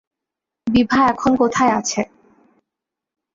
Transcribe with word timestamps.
বিভা 0.67 0.99
এখন 1.07 1.31
কোথায় 1.35 1.73
আছে? 1.73 2.01